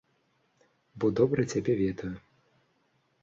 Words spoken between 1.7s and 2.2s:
ведаю.